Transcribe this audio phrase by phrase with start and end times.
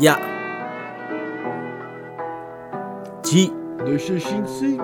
[0.00, 0.18] Ya.
[3.24, 3.46] G.
[3.86, 4.82] 2655.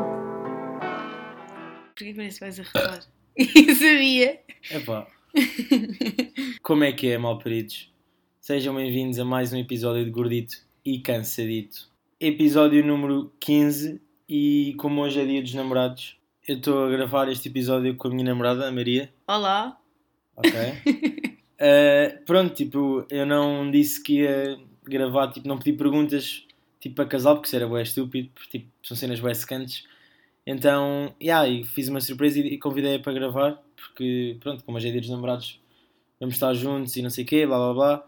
[1.88, 3.00] Porquê que parece que vais a revelar?
[3.36, 4.40] Eu sabia.
[4.70, 5.08] Epá.
[6.62, 7.92] Como é que é, malparidos?
[8.40, 10.54] Sejam bem-vindos a mais um episódio de Gordito
[10.84, 11.90] e Cansadito.
[12.20, 17.48] Episódio número 15 e como hoje é dia dos namorados, eu estou a gravar este
[17.48, 19.12] episódio com a minha namorada, a Maria.
[19.26, 19.76] Olá.
[20.36, 20.52] Ok?
[20.52, 26.46] Uh, pronto, tipo, eu não disse que ia gravar, tipo, não pedi perguntas
[26.80, 29.84] tipo para casal, porque isso era bué estúpido, porque tipo, são cenas bué secantes.
[30.46, 34.88] Então, yeah, e fiz uma surpresa e, e convidei-a para gravar, porque pronto, como hoje
[34.88, 35.60] é dia dos namorados,
[36.18, 38.06] vamos estar juntos e não sei o quê, blá blá blá.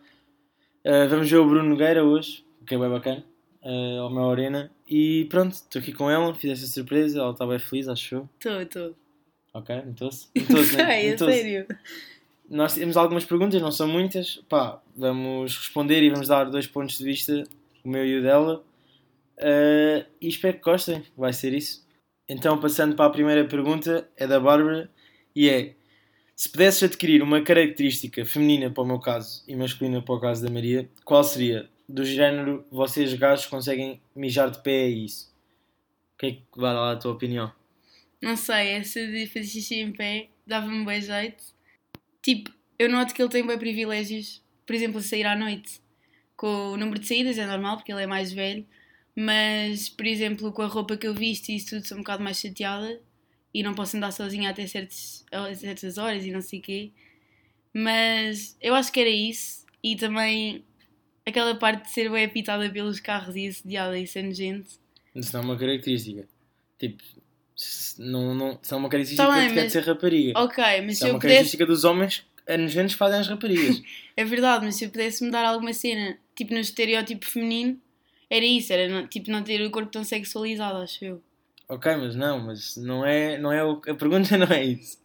[0.84, 3.24] Uh, vamos ver o Bruno Nogueira hoje, o que é bem bacana,
[3.62, 4.70] uh, ao meu arena.
[4.88, 8.28] E pronto, estou aqui com ela, fiz essa surpresa, ela está bem feliz, acho eu.
[8.38, 8.96] Estou, estou.
[9.54, 10.28] Ok, notou-se?
[10.34, 10.84] Notou-se, né?
[10.86, 11.34] Sei, é Notou-se.
[11.34, 11.66] sério.
[12.52, 14.36] Nós temos algumas perguntas, não são muitas.
[14.46, 17.44] Pá, vamos responder e vamos dar dois pontos de vista,
[17.82, 18.62] o meu e o dela.
[19.38, 21.82] Uh, e espero que gostem, vai ser isso.
[22.28, 24.90] Então, passando para a primeira pergunta, é da Bárbara
[25.34, 25.74] e é:
[26.36, 30.44] se pudesses adquirir uma característica feminina para o meu caso e masculina para o caso
[30.44, 31.70] da Maria, qual seria?
[31.88, 35.34] Do género, vocês gajos conseguem mijar de pé, é isso?
[36.14, 37.50] O que é que vai lá a tua opinião?
[38.20, 41.61] Não sei, essa de fazer xixi em pé dava-me um bem jeito.
[42.22, 44.42] Tipo, eu noto que ele tem bem privilégios.
[44.64, 45.80] Por exemplo, sair à noite.
[46.36, 48.66] Com o número de saídas é normal, porque ele é mais velho.
[49.14, 52.22] Mas, por exemplo, com a roupa que eu visto e isso tudo, sou um bocado
[52.22, 53.00] mais chateada.
[53.52, 56.90] E não posso andar sozinha até certas, a certas horas e não sei o quê.
[57.74, 59.66] Mas eu acho que era isso.
[59.82, 60.64] E também
[61.26, 64.80] aquela parte de ser bem apitada pelos carros e assediada e sendo gente.
[65.14, 66.26] Isso não é uma característica.
[66.78, 67.02] Tipo,
[67.98, 70.38] não, não, se é uma característica Tá bem, que mas- ser rapariga.
[70.40, 71.20] Ok, mas se se é uma pudesse.
[71.20, 73.82] característica dos homens, a nojentos fazem as raparigas.
[74.14, 77.80] É verdade, mas se eu pudesse mudar alguma cena, tipo no estereótipo feminino,
[78.28, 81.22] era isso, era não- tipo não ter o corpo tão sexualizado, acho eu.
[81.68, 84.98] ok, mas não, mas não é, não é o, a pergunta não é isso.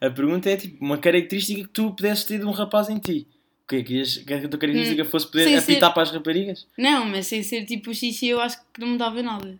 [0.00, 3.26] A pergunta é tipo uma característica que tu pudesses ter de um rapaz em ti.
[3.64, 6.02] O que é que ias- que a tua característica fosse poder Hum, apitar ser- para
[6.02, 6.66] as raparigas?
[6.78, 9.58] Não, mas sem ser tipo o xixi, eu acho que não me dava nada.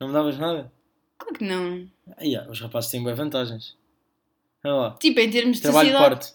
[0.00, 0.72] Não me davas nada?
[1.20, 1.88] Claro que não.
[2.16, 3.76] Ah, yeah, os rapazes têm boas vantagens.
[4.64, 4.96] Olha lá.
[5.00, 6.20] Tipo, em termos de Trabalho de sociedade.
[6.20, 6.34] parte.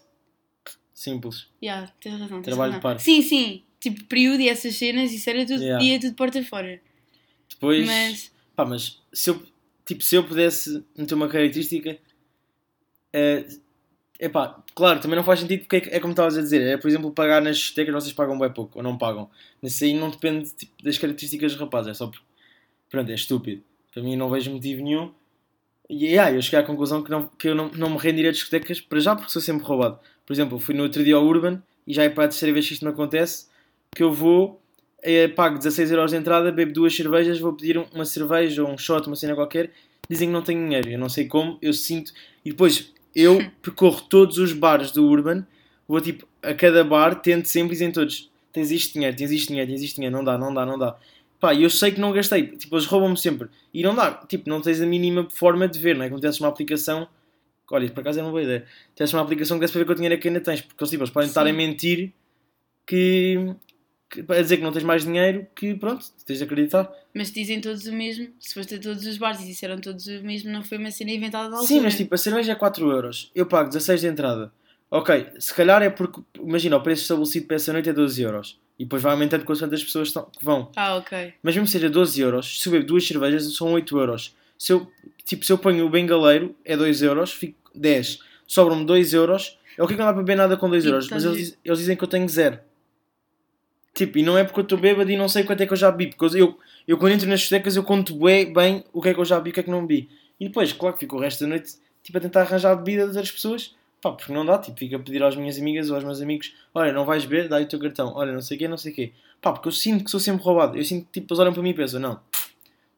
[0.94, 1.48] Simples.
[1.62, 2.42] Yeah, tens razão.
[2.42, 2.82] tens Trabalho de razão.
[2.82, 3.04] parte.
[3.04, 3.64] Sim, sim.
[3.80, 5.84] Tipo, período e essas cenas, isso era tudo, Yeah.
[5.84, 6.80] ia tudo porta fora.
[7.50, 7.86] Depois.
[7.86, 9.44] Mas, Pá, mas se eu,
[9.86, 11.98] tipo, se eu pudesse meter uma característica.
[13.12, 13.46] É
[14.18, 16.62] epá, claro, também não faz sentido porque é, é como estavas a dizer.
[16.62, 19.30] É, por exemplo, pagar nas discotecas vocês pagam bem pouco ou não pagam.
[19.62, 21.92] Mas isso aí não depende tipo, das características dos rapazes.
[21.92, 22.24] É só porque.
[22.90, 23.62] Pronto, é estúpido.
[23.96, 25.12] Para mim não vejo motivo nenhum.
[25.90, 28.34] E yeah, eu cheguei à conclusão que, não, que eu não, não me rendiria a
[28.34, 29.98] discotecas para já porque sou sempre roubado.
[30.26, 32.68] Por exemplo, fui no outro dia ao Urban e já é para a terceira vez
[32.68, 33.48] que isto me acontece.
[33.96, 34.62] Que eu vou
[35.02, 38.70] eh, pago 16 euros de entrada, bebo duas cervejas, vou pedir um- uma cerveja ou
[38.70, 39.72] um shot, uma cena qualquer,
[40.10, 42.12] dizem que não tenho dinheiro, eu não sei como, eu sinto,
[42.44, 45.46] e depois eu percorro todos os bares do Urban,
[45.88, 49.70] vou tipo a cada bar, tento sempre dizem todos, tens isto dinheiro, tens isto dinheiro,
[49.70, 50.98] tens isto dinheiro, não dá, não dá, não dá.
[51.40, 54.62] Pá, eu sei que não gastei, tipo, eles roubam-me sempre, e não dá, tipo, não
[54.62, 56.08] tens a mínima forma de ver, não é?
[56.10, 57.08] Como tivesses uma aplicação,
[57.70, 58.66] olha, por acaso é uma boa ideia,
[58.96, 60.90] tivesses uma aplicação que desse para ver quanto dinheiro é que ainda tens, porque eles,
[60.90, 61.54] tipo, eles podem estar a Sim.
[61.54, 62.14] mentir
[62.88, 63.54] que,
[64.10, 66.92] que a dizer que não tens mais dinheiro, que pronto, tens de acreditar.
[67.14, 68.30] mas dizem todos o mesmo.
[68.40, 71.12] Se foste a todos os bares e disseram todos o mesmo, não foi uma cena
[71.12, 71.68] inventada da altura.
[71.68, 74.54] Sim, mas tipo, a cerveja é 4 euros, eu pago 16 de entrada.
[74.90, 78.60] Ok, se calhar é porque, imagina, o preço estabelecido para essa noite é 12 euros.
[78.78, 80.70] E depois vai aumentando com as pessoas que vão.
[80.76, 81.34] Ah, ok.
[81.42, 84.36] Mas mesmo que seja 12 euros, se eu bebo duas cervejas são 8 euros.
[84.58, 84.92] Se eu,
[85.24, 88.20] tipo, se eu ponho o bengaleiro é 2 euros, fico 10.
[88.46, 89.58] Sobram-me 2 euros.
[89.78, 91.10] É o que é que não dá para beber nada com 2 E euros.
[91.10, 92.60] Mas eles, eles dizem que eu tenho zero.
[93.94, 95.78] Tipo, e não é porque eu estou bêbado e não sei quanto é que eu
[95.78, 96.14] já bebi.
[96.14, 99.20] Porque eu, eu quando entro nas discotecas eu conto bem, bem o que é que
[99.20, 100.10] eu já bebi e o que é que não bebi.
[100.38, 103.06] E depois, claro que fico o resto da noite tipo, a tentar arranjar a bebida
[103.06, 103.74] outras pessoas.
[104.02, 106.54] Pá, porque não dá, tipo, fico a pedir às minhas amigas ou aos meus amigos:
[106.74, 108.78] olha, não vais beber, dá aí o teu cartão, olha, não sei o quê, não
[108.78, 109.12] sei o quê.
[109.42, 110.78] Pá, porque eu sinto que sou sempre roubado.
[110.78, 112.20] Eu sinto que tipo, eles olham para mim e pensam: não,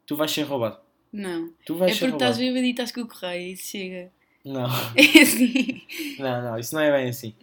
[0.05, 0.77] tu vais ser roubado.
[1.13, 1.51] Não.
[1.65, 2.31] Tu vais é ser porque roubado.
[2.31, 4.11] estás bêbado e estás com o correio, isso chega.
[4.43, 4.65] Não,
[4.95, 5.81] É assim.
[6.19, 7.33] não, não, isso não é bem assim.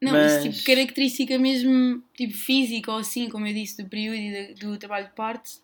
[0.00, 4.16] Não, Mas- mas tipo, característica mesmo, tipo, física ou assim, como eu disse, do período
[4.16, 5.58] e da- do trabalho de parte,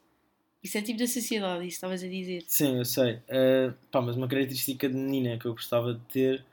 [0.63, 2.45] isso é tipo da sociedade, isso estavas a dizer.
[2.47, 3.19] Sim, eu sei.
[3.29, 6.45] Eh, pá, mas uma característica de menina que eu gostava de ter.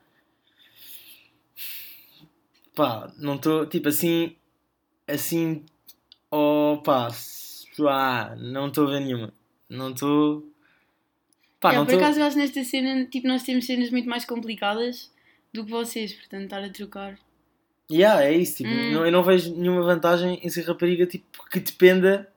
[2.76, 3.66] Pá, não estou.
[3.66, 4.36] Tipo assim.
[5.08, 5.64] Assim.
[6.32, 7.10] Oh, pá.
[7.90, 9.34] ah, não estou a ver nenhuma.
[9.70, 10.50] Não estou.
[11.60, 12.04] Pá, Yeah, não por estou.
[12.06, 15.12] acaso eu acho nesta cena, tipo, nós temos cenas muito mais complicadas
[15.54, 17.18] do que vocês, portanto estar a trocar.
[17.90, 18.58] Yeah, é isso.
[18.58, 18.92] Tipo, Hum.
[18.92, 22.30] não, eu não vejo nenhuma vantagem em ser rapariga tipo, que dependa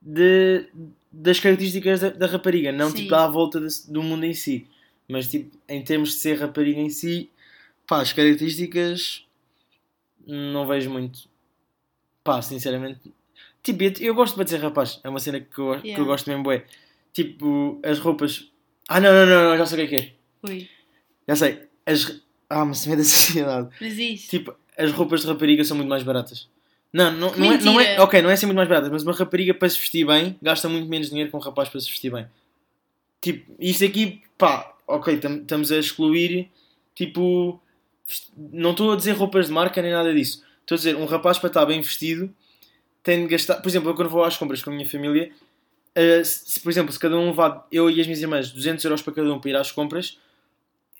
[0.00, 0.66] de,
[1.10, 2.96] das características da, da rapariga, não Sim.
[2.96, 4.66] tipo à volta desse- do mundo em si.
[5.08, 7.30] Mas tipo, em termos de ser rapariga em si,
[7.88, 9.26] pá, as características
[10.24, 11.28] não vejo muito.
[12.22, 13.12] Pá, sinceramente.
[13.62, 16.02] Tipo, eu, gosto de ser rapaz, é uma cena que eu, que Yeah.
[16.02, 16.64] eu gosto mesmo, é.
[17.12, 18.52] Tipo, as roupas.
[18.86, 20.14] Ah, não, não, não, não, já sei o que é que é.
[20.48, 20.68] Ui.
[21.26, 21.62] Já sei.
[21.84, 22.22] As...
[22.48, 23.68] Ah, mas se da sociedade.
[23.80, 24.30] Mas isto.
[24.30, 26.48] Tipo, as roupas de rapariga são muito mais baratas.
[26.92, 28.00] Não, não, não, é, não é.
[28.00, 30.68] Ok, não é ser muito mais baratas, mas uma rapariga para se vestir bem gasta
[30.68, 32.26] muito menos dinheiro que um rapaz para se vestir bem.
[33.20, 36.48] Tipo, isto aqui, pá, ok, estamos a excluir,
[36.94, 37.60] tipo,
[38.36, 40.42] não estou a dizer roupas de marca nem nada disso.
[40.60, 42.32] Estou a dizer, um rapaz para estar bem vestido
[43.02, 43.56] tem de gastar.
[43.56, 45.32] Por exemplo, eu quando vou às compras com a minha família,
[45.94, 49.02] eh, se, por exemplo, se cada um levar, eu e as minhas irmãs, 200 euros
[49.02, 50.18] para cada um para ir às compras,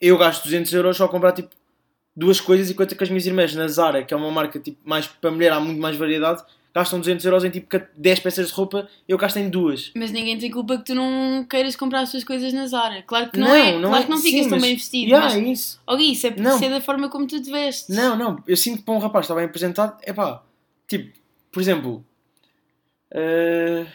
[0.00, 1.50] eu gasto 200 euros só a comprar tipo
[2.16, 5.06] duas coisas, enquanto que as minhas irmãs na Zara, que é uma marca tipo, mais
[5.06, 6.42] para mulher, há muito mais variedade,
[6.78, 7.66] gastam 200 euros em tipo
[7.96, 9.90] 10 peças de roupa, eu gasto em duas.
[9.94, 13.02] Mas ninguém tem culpa que tu não queiras comprar as tuas coisas na Zara.
[13.02, 13.72] Claro que não, Não, é.
[13.78, 15.08] não claro é- que não sim, ficas tão mas- bem vestido.
[15.10, 15.80] Yeah, mas, é isso.
[15.86, 16.58] oh, Gui, isso é, Não.
[16.62, 17.94] é da forma como tu te vestes.
[17.94, 20.42] Não, não, eu sinto que para um rapaz estar bem apresentado, é pá,
[20.86, 21.12] tipo,
[21.52, 22.04] por exemplo,
[23.10, 23.86] eh,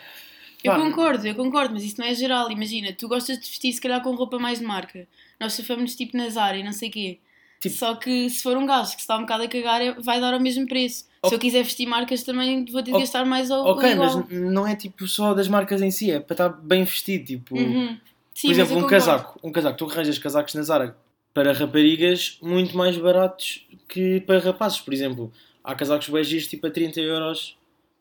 [0.64, 2.50] Eu pá, concordo, eu concordo, mas isso não é geral.
[2.52, 5.08] Imagina, tu gostas de vestir se calhar com roupa mais de marca.
[5.40, 7.20] Nós safamos tipo na Zara e não sei o quê.
[7.64, 9.94] Tipo- Só que se for um gajo que se está um bocado a cagar, é-
[9.94, 11.06] vai dar ao mesmo preço.
[11.22, 11.30] Ok.
[11.30, 13.02] Se eu quiser vestir marcas também vou ter de Ok.
[13.02, 14.28] gastar mais ao, Ok, mas igual.
[14.30, 17.58] n- não é tipo só das marcas em si, é para estar bem vestido, tipo,
[17.58, 17.98] Uhum.
[18.36, 20.98] Sim, por mas exemplo, um casaco, um casaco, tu arranjas casacos na Zara
[21.34, 25.32] para raparigas muito mais baratos que para rapazes, por exemplo,
[25.64, 27.56] há casacos bem giros tipo a 30 euros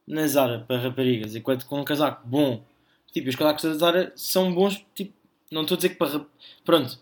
[0.07, 2.63] na Zara para raparigas, enquanto com um casaco bom,
[3.13, 5.13] tipo, os casacos da Zara são bons, tipo,
[5.51, 6.27] não estou a dizer que para rap-
[6.65, 6.99] pronto,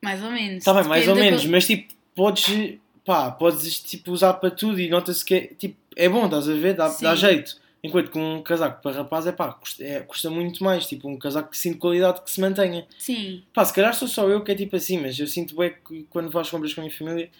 [0.00, 0.58] Mais ou menos.
[0.58, 4.80] Está bem, mais ou menos, co- mas tipo, podes, pá, podes tipo, usar para tudo
[4.80, 6.74] e nota-se que é, tipo, é bom, estás a ver?
[6.74, 7.56] Dá, dá jeito.
[7.80, 11.16] Enquanto que um casaco para rapaz é pá, custa, é- custa muito mais, tipo, um
[11.16, 12.84] casaco que sinto qualidade que se mantenha.
[12.98, 15.72] Sim, Pá, se calhar sou só eu que é tipo assim, mas eu sinto bem
[15.86, 17.30] que quando vou às compras com a minha família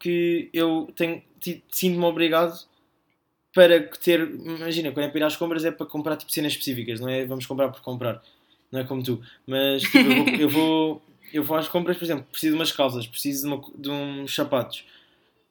[0.00, 1.22] que eu tenho,
[1.70, 2.58] sinto-me obrigado
[3.54, 6.98] para ter, imagina, quando é para ir às compras é para comprar tipo cenas específicas,
[6.98, 8.20] não é vamos comprar por comprar,
[8.72, 12.04] não é como tu, mas tipo, eu, vou, eu, vou, eu vou às compras, por
[12.04, 14.84] exemplo, preciso de umas calças, preciso de, uma, de uns sapatos,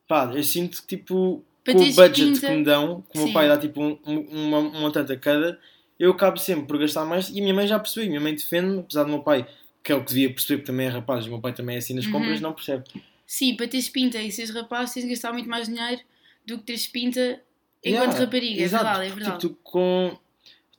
[0.08, 3.34] pá, eu sinto que tipo, Para com o budget que me dão, que o meu
[3.34, 5.60] pai dá tipo um, um, uma, um montante a cada,
[6.00, 8.34] eu acabo sempre por gastar mais e a minha mãe já percebeu, a minha mãe
[8.36, 9.48] defende-me, apesar do meu pai,
[9.84, 11.76] que é o que devia perceber, porque também é rapaz, e o meu pai também
[11.76, 12.12] é assim nas Uhum.
[12.12, 12.84] compras, não percebe.
[13.26, 16.02] sim, para teres pinta e seres rapaz tens de gastar muito mais dinheiro
[16.46, 17.42] do que teres pinta
[17.84, 18.62] enquanto Yeah, rapariga.
[18.62, 19.40] É exato, verdade, é verdade.
[19.40, 20.18] Tipo, tu, com,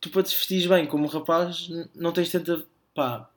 [0.00, 2.64] tu para te vestires bem como rapaz, não tens tanta.
[2.94, 3.29] pá.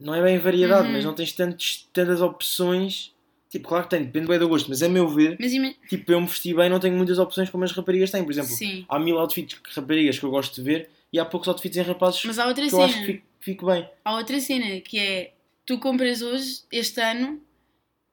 [0.00, 0.92] Não é bem variedade, Uhum.
[0.94, 3.12] mas não tens tantos, tantas opções.
[3.50, 5.52] Tipo, claro que tem, depende bem do gosto, mas a meu ver, Mas
[5.88, 8.24] tipo, eu me vestir bem, não tenho muitas opções como as raparigas têm.
[8.24, 11.24] Por exemplo, Sim, há mil outfits que raparigas que eu gosto de ver e há
[11.24, 13.12] poucos outfits em rapazes mas há outra que eu acho que cena.
[13.12, 13.86] fico, fico bem.
[14.04, 15.32] Há outra cena que é
[15.66, 17.40] tu compras hoje, este ano,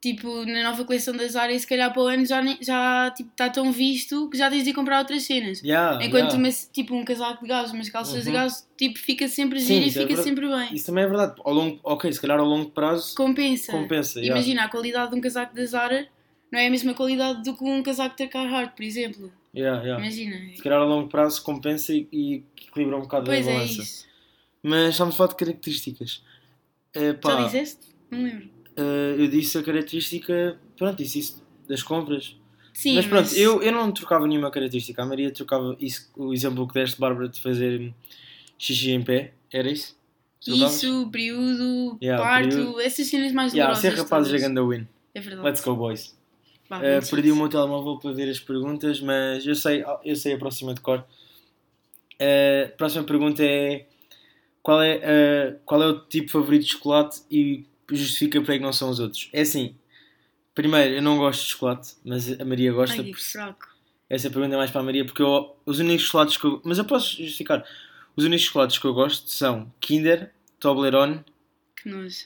[0.01, 3.49] tipo, na nova coleção das áreas, se calhar para o ano já, já tipo, está
[3.49, 5.61] tão visto que já tens de ir comprar outras cenas.
[5.61, 6.37] Yeah, Enquanto yeah.
[6.37, 8.35] uma, tipo um casaco de gás, umas calças de Uhum.
[8.35, 10.23] gás, tipo, fica sempre giro e é fica verdade.
[10.23, 10.73] sempre bem.
[10.73, 11.35] Isso também é verdade.
[11.43, 13.71] Ao longo, ok, se calhar ao longo prazo Compensa.
[13.71, 14.19] compensa.
[14.19, 14.35] yeah.
[14.39, 16.07] Imagina, a qualidade de um casaco da Zara
[16.51, 19.31] não é a mesma qualidade do que um casaco da Carhartt, por exemplo.
[19.53, 20.35] Imagina.
[20.55, 23.81] Se calhar a longo prazo compensa e, e equilibra um bocado Pois a é balança.
[23.81, 24.07] isso.
[24.63, 26.23] Mas estamos a falar de características.
[26.93, 27.87] Eh, pá, Já disseste?
[28.11, 28.49] Não lembro.
[28.79, 32.35] Eh, eu disse a característica, pronto, disse isso das compras.
[32.73, 35.01] Sim, mas pronto, Eu, eu não trocava nenhuma característica.
[35.01, 37.93] A Maria trocava isso, o exemplo que deste, Bárbara, de fazer
[38.57, 39.33] xixi em pé.
[39.51, 39.97] Era isso?
[40.43, 40.75] Trocavas?
[40.83, 42.79] Isso, período, Yeah, parto, período.
[42.79, 43.99] essas cenas mais Yeah, dolorosas.
[43.99, 44.87] ser rapazes é ganda win.
[45.13, 45.45] É verdade.
[45.47, 46.17] Let's go, boys.
[46.69, 50.37] Muito perdi o meu telemóvel para ver as perguntas, mas eu sei, eu sei a
[50.37, 51.03] próxima de cor.
[52.19, 53.87] Eh, a próxima pergunta é
[54.61, 58.73] qual é, eh, qual é o tipo favorito de chocolate e justifica para que não
[58.73, 59.29] são os outros?
[59.33, 59.75] É assim,
[60.55, 62.95] primeiro, eu não gosto de chocolate, mas a Maria gosta.
[62.97, 63.67] Ai, que por- fraco.
[64.09, 66.61] essa pergunta é mais para a Maria, porque eu, os únicos chocolates que eu.
[66.63, 67.65] Mas eu posso justificar.
[68.15, 71.23] Os únicos chocolates que eu gosto são Kinder, Toblerone.
[71.81, 72.25] Que nojo.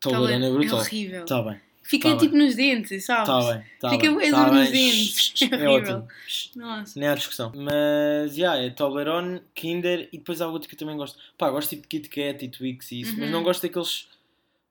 [0.00, 0.78] Toblerone é brutal.
[0.78, 1.24] É horrível.
[1.26, 3.26] Tá bem, Fica tá tipo nos dentes, sabes?
[3.28, 3.64] tá bem.
[3.80, 4.72] Tá Fica bem, tá nos bem.
[4.72, 5.34] dentes.
[5.42, 6.06] É É horrível.
[6.54, 6.98] Nossa.
[7.00, 7.52] Nem há discussão.
[7.54, 11.18] Mas, já, é Toblerone, Kinder e depois há outro que eu também gosto.
[11.36, 13.30] Pá, gosto tipo de Kit Kat e Twix e isso, mas Uhum.
[13.32, 14.06] não gosto daqueles.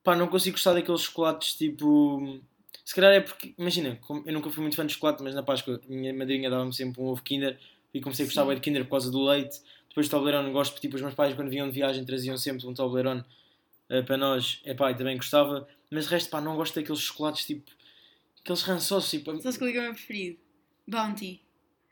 [0.08, 2.40] Pá, não consigo gostar daqueles chocolates tipo.
[2.86, 5.82] Se calhar é porque, imagina, eu nunca fui muito fã de chocolate, mas na Páscoa
[5.84, 7.60] a minha madrinha dava-me sempre um ovo Kinder
[7.94, 9.60] e comecei a gostar bem de Kinder por causa do leite.
[9.90, 12.66] Depois de Toblerone gosto, porque tipo, os meus pais quando vinham de viagem traziam sempre
[12.66, 13.22] um Toblerone
[13.90, 14.62] eh, para nós.
[14.64, 15.68] É pá, e também gostava.
[15.92, 17.70] Mas de resto, pá, não gosto daqueles chocolates tipo.
[18.40, 19.38] Aqueles rançosos, tipo.
[19.42, 20.38] Sabes qual é é o meu preferido?
[20.88, 21.42] Bounty.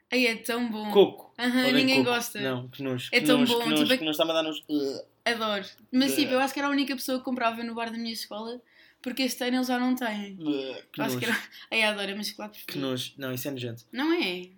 [0.10, 0.90] Ai, é tão bom.
[0.90, 1.34] Coco.
[1.38, 2.16] Aham, ninguém coco.
[2.16, 2.40] gosta.
[2.40, 3.10] Não, que nojo.
[3.12, 4.64] É que tão nojo, bom, Que nojo, tipo, que nojo está-me a dar nos.
[5.26, 5.66] Adoro.
[5.92, 6.16] Mas Bleh.
[6.16, 8.62] tipo, eu acho que era a única pessoa que comprava no bar da minha escola,
[9.02, 10.38] porque este ano eles já não têm.
[10.94, 11.20] Que acho nojo.
[11.20, 11.38] que era.
[11.72, 12.90] Ai, adoro, mas chocolate Que preferido.
[12.92, 13.14] nojo.
[13.18, 13.84] Não, isso é nojento.
[13.92, 14.50] Não é?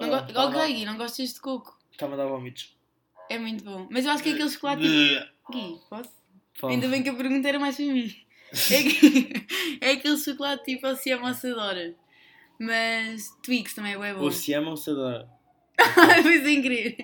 [0.00, 0.58] Não Ah, go...
[0.58, 1.78] oh, Gui, não gostas de coco?
[1.92, 2.74] Está-me a dar vómitos.
[3.28, 3.86] É muito bom.
[3.90, 4.82] Mas eu acho que é aquele chocolate.
[4.82, 6.10] tipo- Gui, posso?
[6.54, 6.72] Fala.
[6.72, 8.14] Ainda bem que a pergunta era mais para mim.
[8.52, 9.46] É, que...
[9.80, 11.94] é aquele chocolate tipo assim amassadora.
[12.58, 14.22] Mas Twix também é bom.
[14.22, 15.28] Ou se ama ou se adora.
[16.22, 16.96] Foi sem querer.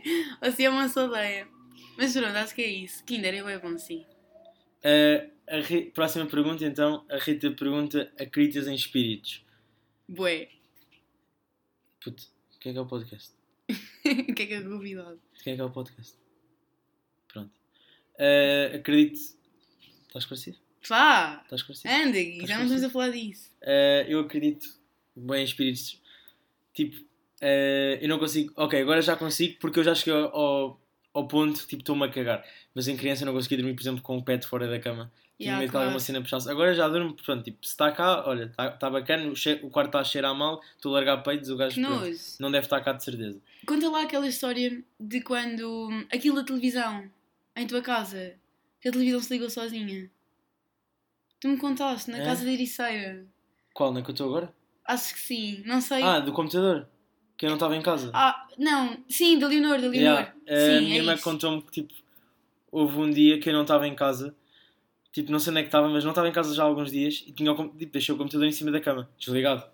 [0.43, 1.47] Ou se amassadeia.
[1.97, 3.05] Mas pronto, acho que é isso.
[3.05, 4.05] Kinder é bom, sim.
[4.85, 7.05] Ah, a Próxima pergunta, então.
[7.11, 9.45] A Rita pergunta: acreditas em espíritos?
[10.09, 10.49] Bué.
[12.03, 12.23] Puto,
[12.55, 13.35] o que é que é o podcast?
[13.69, 15.21] O que é que é convidado?
[15.37, 16.17] De quem é que é o podcast?
[17.29, 17.53] Pronto.
[18.19, 19.19] Ah, acredito.
[20.07, 20.59] Está esclarecido?
[20.89, 21.41] Vá!
[21.43, 21.93] Está esclarecido?
[21.93, 23.51] Anda, Gui, Estás já não estamos a falar disso.
[23.63, 24.69] Uh, eu acredito
[25.15, 26.01] bem em espíritos.
[26.73, 28.53] Tipo, uh, eu não consigo.
[28.57, 30.81] Ok, agora já consigo porque eu já cheguei ao, ao,
[31.17, 32.45] ao ponto, tipo, estou-me a cagar.
[32.75, 35.11] Mas em criança eu não conseguia dormir, por exemplo, com o pet fora da cama.
[35.39, 36.49] Tinha Yeah, medo que alguma cena puxasse.
[36.51, 39.89] Agora já durmo, pronto, tipo, se está cá, olha, está tá bacana, o, o quarto
[39.89, 41.79] está a cheirar mal, estou a largar peitos, o gajo
[42.41, 43.39] não deve estar cá de certeza.
[43.67, 45.89] Conta lá aquela história de quando.
[46.11, 47.11] aquilo da televisão,
[47.55, 48.35] em tua casa,
[48.81, 50.11] que a televisão se ligou sozinha.
[51.39, 52.25] Tu me contaste, na É?
[52.25, 53.27] casa da Ericeira.
[53.75, 54.55] Qual, na que eu estou agora?
[54.87, 56.03] Acho que sim, não sei.
[56.03, 56.89] Ah, do computador,
[57.37, 58.11] que eu não estava em casa.
[58.15, 59.97] Ah, não, sim, da Leonor, da Leonor.
[59.97, 60.35] Yeah.
[60.49, 61.95] Sim, a minha é contou-me que tipo,
[62.71, 64.35] houve um dia que eu não estava em casa,
[65.13, 66.91] tipo, não sei onde é que estava, mas não estava em casa já há alguns
[66.91, 69.65] dias e tinha o, tipo, deixei o computador em cima da cama, desligado.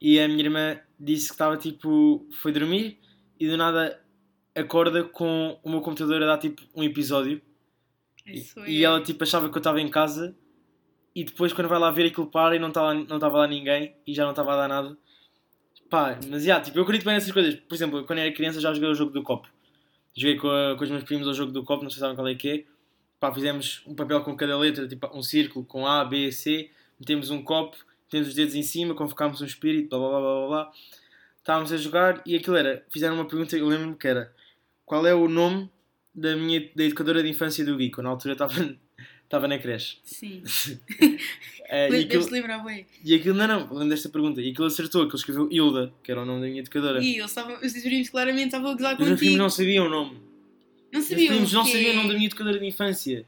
[0.00, 2.98] E a minha irmã disse que estava tipo, foi dormir
[3.38, 4.00] e do nada
[4.54, 7.40] acorda com o meu computador a dar tipo um episódio
[8.26, 8.86] e, Isso e é.
[8.86, 10.36] ela tipo achava que eu estava em casa
[11.14, 13.96] e depois quando vai lá ver aquilo para e não estava não estava lá ninguém
[14.06, 14.98] e já não estava a dar nada.
[15.88, 17.54] Pá, mas já, tipo, eu acredito bem nessas coisas.
[17.56, 19.48] Por exemplo, quando era criança já joguei o jogo do copo.
[20.14, 22.16] Joguei com, a- com os meus primos ao jogo do copo, não sei se sabem
[22.16, 22.64] qual é que é.
[23.18, 27.30] Pá, fizemos um papel com cada letra, tipo um círculo com A, B, C, metemos
[27.30, 30.72] um copo, metemos os dedos em cima, convocámos um espírito, blá blá blá blá blá.
[31.38, 34.32] Estávamos a jogar e aquilo era, fizeram uma pergunta, eu lembro-me que era
[34.84, 35.70] qual é o nome
[36.14, 38.52] da minha da educadora de infância do quando na altura estava,
[39.28, 39.98] estava na creche.
[40.02, 40.42] Sim.
[41.70, 42.86] Eh, e, aquilo, lembrar bem.
[43.04, 44.40] e aquilo, não, não, lembro desta pergunta.
[44.40, 46.98] E aquilo acertou, aquilo escreveu Hilda, que era o nome da minha educadora.
[47.04, 49.36] E eles estavam, os primos claramente estavam a gozar Os meus primos contigo.
[49.36, 50.16] não sabiam o nome.
[50.90, 51.28] Não Os sabiam.
[51.28, 53.26] primos não sabiam o nome da minha educadora de infância.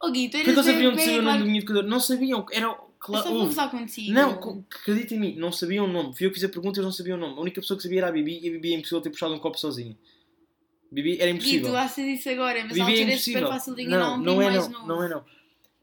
[0.00, 1.86] Oh, Gui, tu eras eles sabiam de saber o nome da minha educadora?
[1.88, 3.32] Não sabiam, era claro.
[3.32, 3.46] houve.
[3.46, 4.12] gozar contigo.
[4.12, 6.16] Não, acredita em mim, não sabiam o nome.
[6.16, 7.34] Fui eu que fiz a pergunta e eles não sabiam o nome.
[7.38, 9.34] A única pessoa que sabia era a Bibi e a Bibi é impossível ter puxado
[9.34, 9.96] um copo sozinha.
[10.92, 11.70] Bibi era impossível.
[11.70, 14.14] tu achas isso agora, mas Bibi na é altura é super fácil de enganar não,
[14.14, 15.24] um não é não, não é não.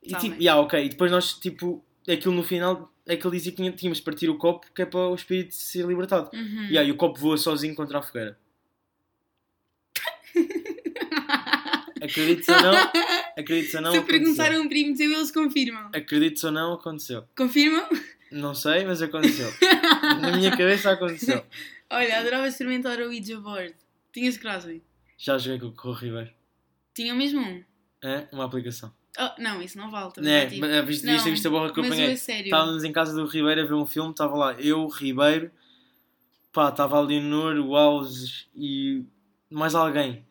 [0.07, 3.71] E Tá tipo, yeah, ok, e depois nós, tipo, aquilo no final, aquele dizia que
[3.73, 6.29] tínhamos de partir o copo que é para o espírito ser libertado.
[6.33, 6.67] Uhum.
[6.69, 8.39] E aí o copo voa sozinho contra a fogueira.
[12.01, 12.73] Acredites ou não,
[13.37, 15.89] acredites ou não, Se eu perguntar a um primo teu, eles confirmam.
[15.93, 17.25] Acredites ou não, aconteceu.
[17.35, 17.85] Confirmam?
[18.31, 19.51] Não sei, mas aconteceu.
[20.21, 21.43] Na minha cabeça aconteceu.
[21.89, 23.73] Olha, adorava experimentar o Ouija board.
[24.13, 24.81] Tinhas coragem?
[25.17, 26.29] Já joguei com o Ribeiro.
[26.93, 27.63] Tinha mesmo um?
[28.03, 28.27] É?
[28.31, 28.93] Uma aplicação.
[29.19, 30.11] Oh, não, isso não vale.
[30.13, 30.61] também É, já tive.
[30.61, 32.13] mas viste, Não, viste, viste a borra que eu apanhei.
[32.13, 35.51] Estávamos em casa do Ribeiro a ver um filme, estava lá eu, Ribeiro,
[36.53, 39.03] pá, estava a Leonor, o Alves e
[39.49, 40.23] mais alguém.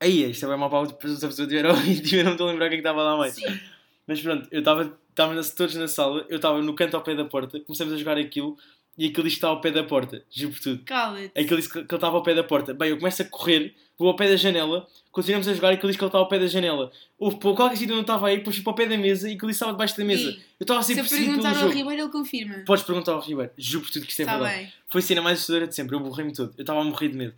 [0.00, 2.32] Aí, isto é bem mal para outra pessoa, se a pessoa tiver ouvir, tiver, não
[2.32, 3.34] estou a lembrar quem é que estava lá mais.
[3.34, 3.60] Sim.
[4.06, 7.24] Mas pronto, eu estava, estávamos todos na sala, eu estava no canto ao pé da
[7.24, 8.56] porta, começamos a jogar aquilo
[8.98, 10.82] e aquilo diz que está ao pé da porta, juro por tudo.
[10.84, 11.38] Cala-te.
[11.38, 12.74] Aquilo disse que ele estava ao pé da porta.
[12.74, 13.74] Bem, eu começo a correr,
[14.08, 16.38] ao pé da janela, continuamos a jogar e aquilo diz que ele está ao pé
[16.38, 16.90] da janela.
[17.18, 19.32] Houve por qualquer sítio onde eu estava aí, fui para o pé da mesa e
[19.34, 20.30] disse que estava debaixo da mesa.
[20.30, 21.78] Ih, Eu estava a ser Se eu perseguido pelo perguntar ao jogo.
[21.78, 22.54] Ribeiro, ele confirma.
[22.66, 24.56] Podes perguntar ao Ribeiro, juro por tudo que isto é Está verdade.
[24.62, 24.72] bem.
[24.88, 26.54] Foi a cena mais assustadora de sempre, eu borrei-me todo.
[26.56, 27.34] Eu estava a morrer de medo.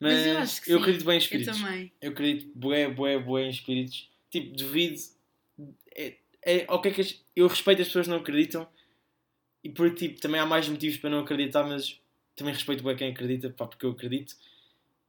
[0.00, 1.60] Mas, Mas eu acho que eu acredito bem em Eu espíritos.
[1.60, 1.92] também.
[2.00, 4.08] Eu acredito bué, bué, bué em espíritos.
[4.30, 4.98] Tipo, devido.
[5.94, 8.66] É, é, que é que as- eu respeito as pessoas que não acreditam
[9.62, 11.98] e por tipo, também há mais motivos para não acreditar, mas
[12.34, 14.34] também respeito bué quem acredita, pá, porque eu acredito.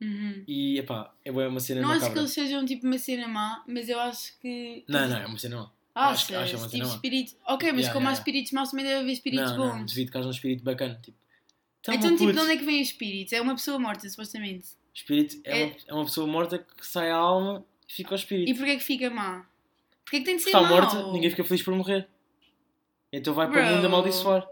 [0.01, 0.43] Uhum.
[0.47, 2.21] E epá, é uma cena Não acho que macabra.
[2.21, 4.83] eles sejam tipo uma cena má, mas eu acho que.
[4.87, 5.71] Não, não, é uma cena má.
[5.93, 6.11] Achas?
[6.21, 6.95] acho que- acho uma cena tipo má.
[6.95, 7.35] espírito.
[7.47, 8.19] Ok, mas Yeah, como há yeah.
[8.19, 9.75] espíritos maus, também deve haver espíritos não, bons.
[9.77, 10.99] não, devido que haja um espírito bacana.
[11.03, 11.17] Tipo,
[11.81, 13.33] então, então, tipo, de onde é que vem espíritos?
[13.33, 14.69] É uma pessoa morta, supostamente.
[14.93, 18.15] espírito é, É- Uma, é uma pessoa morta que sai a alma e fica o
[18.15, 18.49] espírito.
[18.49, 19.45] E porquê é que fica má?
[20.03, 22.07] Porquê é que tem de ser está morta, ninguém fica feliz por morrer.
[23.13, 23.75] Então vai para o Bro.
[23.75, 24.47] mundo amaldiçoar.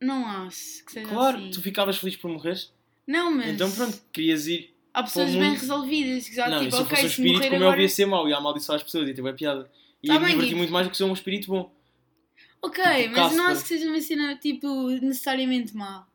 [0.00, 1.50] Não acho que seja Claro, assim.
[1.50, 2.58] tu ficavas feliz por morrer.
[3.06, 3.48] Não, mas.
[3.48, 4.70] Então pronto, querias ir.
[4.94, 7.02] Há pessoas para o bem mundo- resolvidas que já, não, e tipo, se eu fosse
[7.02, 7.76] um espírito, como agora.
[7.78, 9.70] eu ia ser mau, ia amaldiçoar as pessoas e ter bem piada.
[10.02, 11.72] E Tá ia me divertir muito mais do que ser um espírito bom.
[12.60, 16.06] Ok, Tipo, mas não acho que seja uma cena, tipo, necessariamente má.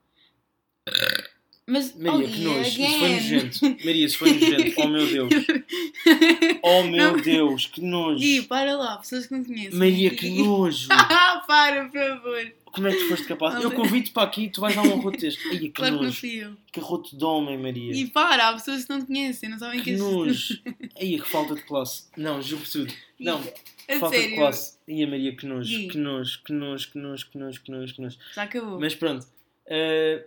[1.70, 2.70] Mas, Maria, oh, que nojo.
[2.82, 3.60] Isso foi nojento.
[3.86, 4.74] Maria, isso foi nojento.
[4.82, 5.30] Oh meu Deus.
[6.64, 7.18] Oh meu Não.
[7.22, 8.20] Deus, que nojo.
[8.20, 9.78] Gui, para lá, pessoas que não conhecem.
[9.78, 10.88] Maria, que nojo.
[10.92, 12.54] Ah, para, por favor.
[12.78, 13.54] Como é que tu foste capaz?
[13.56, 13.78] Não Eu sei.
[13.78, 15.46] convido para aqui e tu vais dar um arroto deste.
[15.50, 16.20] Ai, que Claro que não nojo.
[16.20, 16.58] fui eu.
[16.72, 17.94] Que arroto de homem, Maria.
[17.94, 20.60] E para, há pessoas que não te conhecem, não sabem Que que nojo.
[20.98, 22.08] Ai, que falta de classe.
[22.16, 22.94] Não, juro por tudo.
[23.20, 24.78] Não, A falta de sério, classe.
[24.88, 25.70] Ai, Maria, que nojo.
[25.78, 25.88] Gui.
[25.90, 28.18] Que nojo, que nojo, que nojo, que nojo, que nojo, que nojo.
[28.34, 28.80] já acabou.
[28.80, 29.26] Mas pronto.
[29.66, 30.26] eh,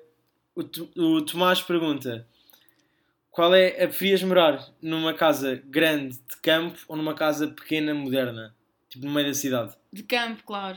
[0.55, 0.63] o,
[1.03, 2.27] o Tomás pergunta:
[3.31, 8.55] Qual é a preferias morar numa casa grande de campo ou numa casa pequena moderna?
[8.89, 9.75] Tipo no meio da cidade.
[9.93, 10.77] De campo, claro.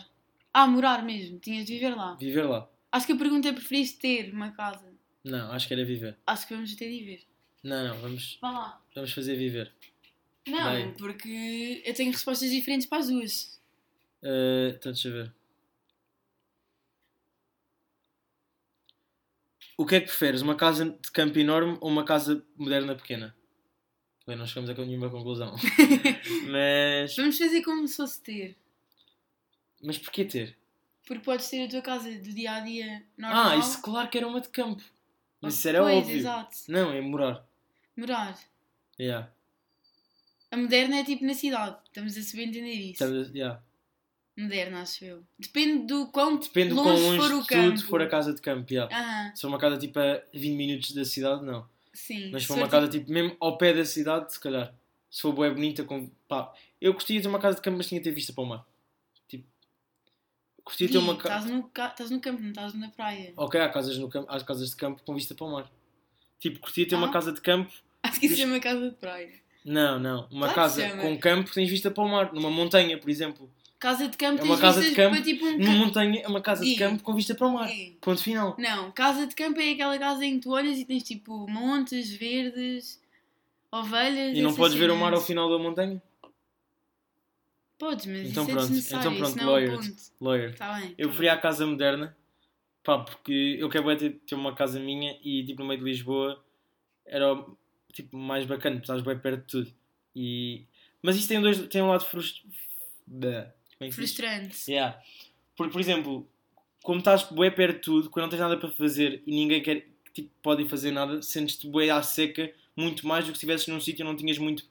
[0.53, 2.15] Ah, morar mesmo, tinhas de viver lá.
[2.15, 2.69] Viver lá.
[2.91, 4.93] Acho que a pergunta é: preferiste ter uma casa?
[5.24, 6.17] Não, acho que era viver.
[6.27, 7.24] Acho que vamos ter de viver.
[7.63, 8.81] Não, não, vamos, Vá lá.
[8.93, 9.74] vamos fazer viver.
[10.48, 13.62] Não, porque eu tenho respostas diferentes para as duas.
[14.22, 15.33] Eh, então deixa eu ver.
[19.77, 20.41] O que é que preferes?
[20.41, 23.36] Uma casa de campo enorme ou uma casa moderna pequena?
[24.27, 25.55] Bem, não chegamos a nenhuma conclusão.
[26.51, 27.15] mas.
[27.15, 28.57] Vamos fazer como se fosse ter.
[29.83, 30.57] Mas porquê ter?
[31.05, 33.47] Porque podes ter a tua casa do dia a dia normal.
[33.49, 34.81] Ah, isso claro que era uma de campo.
[35.41, 36.15] Mas isso era pois, óbvio.
[36.17, 36.57] exato.
[36.69, 37.45] Não, é morar.
[37.97, 38.39] Morar.
[38.99, 39.29] Yeah.
[40.49, 41.75] A moderna é tipo na cidade.
[41.85, 42.99] Estamos a saber entender isso.
[42.99, 43.61] Sabe, yeah.
[44.37, 45.23] Moderna, acho eu.
[45.37, 47.75] Depende do quão Depende do longe, quão longe for o campo.
[47.75, 48.71] tudo for a casa de campo.
[48.73, 48.95] Yeah.
[48.95, 51.67] Aham, Se for uma casa tipo a 20 minutos da cidade, não.
[51.91, 52.31] sim.
[52.31, 54.73] Mas se for uma casa tipo mesmo ao pé da cidade, se calhar.
[55.11, 56.09] Se for boa bonita, com.
[56.27, 56.51] Pá.
[56.79, 58.47] Eu gostaria de ter uma casa de campo, mas tinha de ter vista para o
[58.47, 58.65] mar.
[60.77, 61.48] De ter uma Estás casa.
[61.91, 63.34] estás no campo, não estás na praia.
[63.36, 65.72] Ok, há casas, no campo, há casas de campo com vista para o mar.
[66.39, 66.98] Tipo, de ter Ah.
[66.98, 67.72] uma casa de campo.
[68.03, 69.32] Acho que isso uma casa de praia.
[69.65, 70.27] Não, não.
[70.29, 72.34] Uma Claro que casa com campo tens vista para o mar.
[72.34, 73.50] Numa montanha, por exemplo.
[73.79, 75.77] Casa de campo É uma tens casa de campo para tipo um Numa campo.
[75.86, 77.70] montanha é uma casa de campo com vista para o mar.
[78.01, 78.55] Ponto final.
[78.58, 82.09] Não, casa de campo é aquela casa em que tu olhas e tens tipo montes
[82.11, 83.01] verdes,
[83.72, 84.37] ovelhas.
[84.37, 86.01] E não podes ver o mar ao final da montanha?
[87.83, 89.89] Podes, mas Então isso pronto, é desnecessário, então pronto, isso não é o lawyered.
[89.89, 90.03] ponto.
[90.22, 90.50] Lawyer.
[90.51, 90.89] Está bem.
[90.91, 92.17] Eu tá preferia a casa moderna.
[92.81, 96.41] Pá, porque eu quero ter, ter uma casa minha e tipo no meio de Lisboa
[97.05, 97.46] era
[97.91, 99.75] tipo mais bacana, porque estás bem perto de tudo.
[100.15, 100.65] E...
[101.01, 102.46] Mas isto tem, dois, tem um lado frust...
[103.22, 103.91] É bem.
[103.91, 104.72] Frustrante.
[104.72, 104.98] Yeah.
[105.57, 106.25] Porque, por exemplo,
[106.81, 109.89] como estás bem perto de tudo, quando não tens nada para fazer e ninguém quer,
[110.13, 113.81] tipo, pode fazer nada, sentes-te bem à seca muito mais do que se estivesses num
[113.81, 114.65] sítio e não tinhas muito.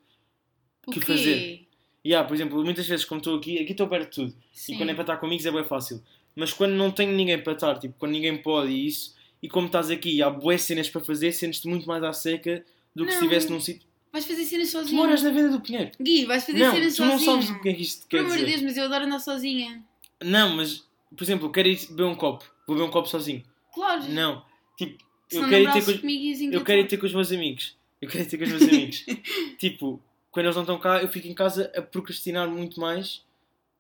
[0.87, 1.07] O que quê?
[1.07, 1.72] fazer?
[2.05, 4.35] Yeah, por exemplo, muitas vezes, como estou aqui, aqui estou perto de tudo.
[4.53, 4.75] Sim.
[4.75, 6.03] E quando é para estar com amigos é bem fácil.
[6.35, 9.67] Mas quando não tenho ninguém para estar, tipo, quando ninguém pode e isso, e como
[9.67, 13.13] estás aqui e há boas cenas para fazer, sentes-te muito mais à seca do que
[13.13, 13.25] se Não.
[13.27, 13.87] estivesse num sítio.
[14.13, 14.97] Vais fazer cenas Tu sozinho.
[14.97, 15.91] moras na venda do Pinheiro.
[16.01, 17.31] Gui, vais fazer Não, cenas tu não sozinho.
[17.43, 18.51] sabes o que é que isto Por quer amor de dizer.
[18.51, 19.83] Deus, mas eu adoro andar sozinha.
[20.23, 20.85] Não, mas,
[21.17, 22.45] por exemplo, eu quero ir beber um copo.
[22.67, 23.43] Vou beber um copo sozinho.
[23.75, 24.05] Claro.
[24.11, 24.45] Não.
[24.77, 27.15] Tipo, eu não quero ir ter com, comigo, ias eu quero ir ter com os
[27.15, 27.77] meus amigos.
[28.03, 29.05] Eu quero ir ter com os meus amigos.
[29.59, 33.23] tipo, quando eles não estão cá, eu fico em casa a procrastinar muito mais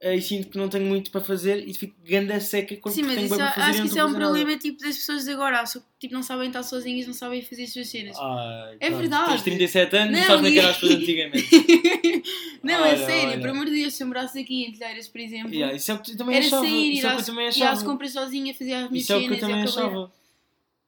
[0.01, 3.03] eh, e sinto que não tenho muito para fazer e fico ganda seca quando Sim,
[3.05, 4.97] mas tenho isso, para fazer acho e que não isso é um problema tipo, das
[4.99, 5.61] pessoas de agora.
[5.61, 8.17] Acho que tipo, não sabem estar sozinhas, não sabem fazer as suas cenas.
[8.21, 9.01] Ai, É pronto.
[9.01, 9.31] verdade.
[9.31, 11.49] Tens 37 anos e Não, sabes é e- as coisas antigamente.
[12.63, 13.41] não, Olha, é sério, olha.
[13.41, 15.95] por amor de Deus, se eu morasse aqui em Telheiras, por exemplo, Yeah, isso é
[15.95, 16.63] o que eu também era achava.
[16.67, 19.13] sair, ir isso é o que eu ir às compras sozinha, fazer as minhas Isso
[19.13, 20.01] é o que eu cenas, também cabeleireiro.
[20.03, 20.13] achava.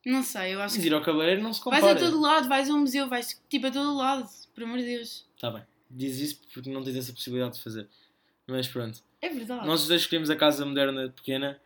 [0.06, 1.82] Não sei, eu acho Mas que ir ao cabeleireiro não se compara.
[1.82, 4.78] vais a todo lado, vais a um museu, vais tipo a todo lado, por amor
[4.78, 5.24] de Deus.
[5.44, 5.62] Tá bem.
[5.90, 7.86] Diz isso porque não tens essa possibilidade de fazer.
[8.46, 8.98] Mas pronto.
[9.20, 9.66] É verdade.
[9.66, 11.60] Nós os dois escolhemos a casa moderna pequena.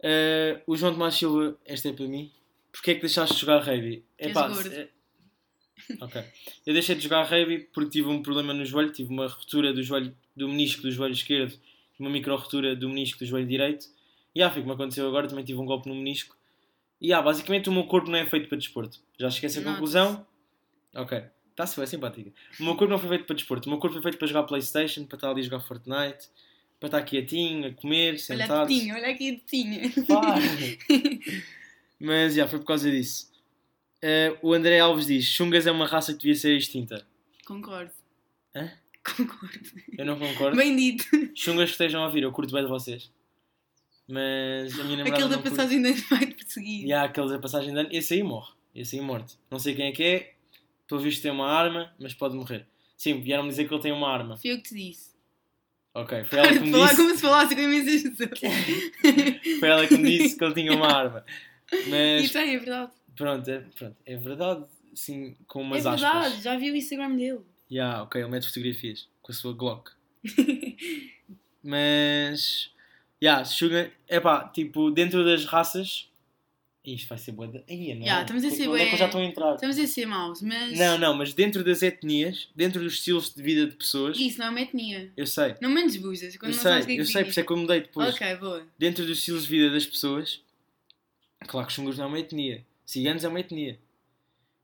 [0.00, 2.30] Eh, o João Tomás Silva, esta é para mim.
[2.72, 4.04] Porquê é que deixaste de jogar rugby?
[4.54, 4.70] Gordo.
[4.70, 4.88] se-
[6.00, 6.22] Ok.
[6.64, 8.92] Eu deixei de jogar rugby porque tive um problema no joelho.
[8.92, 11.52] Tive uma ruptura do joelho do menisco do joelho esquerdo
[11.98, 13.86] e uma micro ruptura do menisco do joelho direito.
[14.34, 15.26] E ah, foi como aconteceu agora.
[15.26, 16.36] Também tive um golpe no menisco.
[17.00, 19.00] E ah, basicamente o meu corpo não é feito para desporto.
[19.18, 20.24] Já esquece a conclusão?
[20.94, 21.22] Ok.
[21.54, 22.32] Está-se bem, simpática.
[22.58, 23.66] O meu corpo não foi feito para desporto.
[23.66, 26.28] O meu corpo foi feito para jogar Playstation, para estar ali a jogar Fortnite,
[26.80, 28.72] para estar quietinho, a comer, olha sentado.
[28.72, 29.80] olha aqui a tetinha.
[30.08, 30.40] Para.
[32.00, 33.32] Mas já, foi por causa disso.
[34.02, 37.06] Eh, o André Alves diz: Chungas é uma raça que devia ser extinta.
[37.46, 37.92] Concordo.
[38.52, 38.72] Hã?
[39.16, 39.70] Concordo.
[39.96, 40.56] Eu não concordo.
[40.56, 41.04] Bem dito.
[41.36, 43.12] Chungas que estejam a ouvir, eu curto bem de vocês.
[44.08, 45.14] Mas a minha namorada.
[45.14, 45.50] Aquele da curte.
[45.50, 46.84] passagem de ano vai te perseguir.
[46.84, 47.88] E há aqueles da passagem de ano.
[47.92, 48.52] Esse aí morre.
[48.74, 49.38] Esse aí morte.
[49.48, 50.33] Não sei quem é que é.
[50.86, 52.66] Pelo visto tem uma arma, mas pode morrer.
[52.96, 54.36] Sim, vieram-me dizer que ele tem uma arma.
[54.36, 55.12] Fui eu que te disse.
[55.94, 56.96] Ok, foi ela que me Falar disse.
[56.96, 58.40] como se falasse com imensas pessoas.
[59.60, 61.24] Foi ela que me disse que ele tinha uma arma.
[61.88, 62.92] Mas tem, é verdade.
[63.16, 64.64] pronto, é, pronto, é verdade.
[64.94, 66.00] Sim, com umas é aspas.
[66.12, 67.40] verdade, já vi o Instagram dele.
[67.70, 69.90] Yeah, ok, ele mete fotografias com a sua Glock.
[71.62, 72.70] Mas
[73.22, 76.10] Yeah, Sugar, epá, tipo, dentro das raças.
[76.84, 77.48] Isto vai ser boa.
[77.48, 78.02] da- Ai, não.
[78.02, 79.54] Yeah, estamos a ser Onde é que eu já estou a entrar?
[79.54, 80.78] Estamos a ser maus, mas.
[80.78, 84.46] Não, não, mas dentro das etnias, dentro dos estilos de vida de pessoas, Isso não
[84.46, 85.10] é uma etnia.
[85.16, 85.54] eu sei.
[85.62, 86.34] Não me desbuzas.
[86.34, 88.14] Eu não sabes sei, é que eu sei, por isso é que eu mudei depois.
[88.14, 88.66] Ok, boa.
[88.78, 90.42] Dentro dos estilos de vida das pessoas,
[91.46, 92.64] claro que os xungus não é uma etnia.
[92.84, 93.78] Ciganos é uma etnia.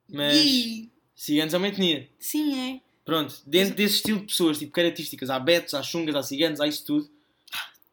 [0.07, 0.37] Mas.
[0.37, 0.91] E...
[1.15, 2.07] Ciganos é uma etnia.
[2.19, 2.81] Sim, é.
[3.05, 6.69] Pronto, dentro desse estilo de pessoas, tipo características, há betos, há chungas, há ciganos, há
[6.69, 7.11] isso tudo.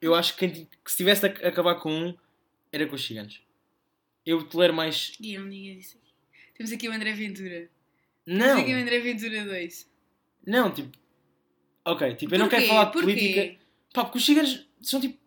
[0.02, 2.14] Eu acho que, que se tivesse a acabar com um,
[2.72, 3.40] era com os ciganos.
[4.28, 5.14] Eu tolero mais.
[5.22, 6.12] Gui, não digas isso aqui.
[6.56, 7.70] Temos aqui o André Ventura.
[8.26, 8.46] Não!
[8.46, 9.90] Temos aqui o André Ventura 2.
[10.46, 10.98] Não, tipo.
[11.86, 12.58] Ok, tipo, eu não Porquê?
[12.64, 13.06] quero falar de Porquê?
[13.14, 13.66] política.
[13.94, 15.18] Pá, porque os ciganos são tipo.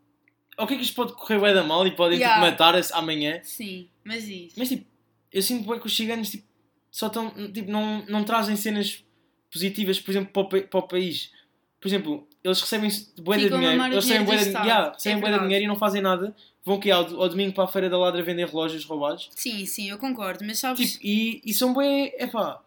[0.59, 2.37] Ok, que isto pode correr bem da mal e podem Yeah.
[2.45, 3.41] tipo, matar-se amanhã.
[3.43, 4.55] Sim, mas isso.
[4.59, 4.85] Mas tipo,
[5.33, 6.45] eu sinto bem que os ciganos tipo,
[6.91, 7.31] só estão.
[7.51, 9.03] Tipo, não, não trazem cenas
[9.51, 11.33] positivas, por exemplo, para o, pa- para o país.
[11.81, 12.91] Por exemplo, eles recebem
[13.23, 15.69] bué de dinheiro, eles recebem bué dinheiro de, yeah, recebem É bué de dinheiro e
[15.69, 16.37] não fazem nada.
[16.65, 19.31] Vão que ao, ao domingo para a feira da ladra vender relógios roubados.
[19.35, 20.45] Sim, sim, eu concordo.
[20.45, 22.13] Mas sabes, Tipo, e, e são bem.
[22.19, 22.61] Epá,